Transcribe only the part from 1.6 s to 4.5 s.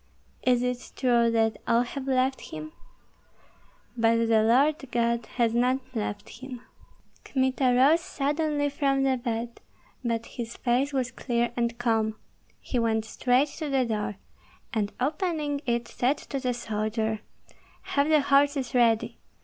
all have left him?" "But the